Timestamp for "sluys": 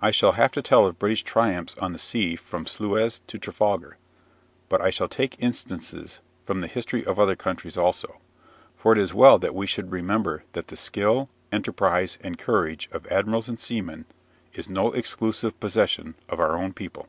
2.68-3.18